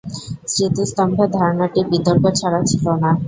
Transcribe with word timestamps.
স্মৃতিস্তম্ভের 0.51 1.29
ধারণাটি 1.31 1.79
বিতর্ক 1.91 2.23
ছাড়া 2.39 2.59
ছিল 2.69 2.85
না। 3.03 3.11